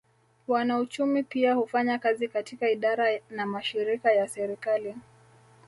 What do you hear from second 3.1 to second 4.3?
na mashirika ya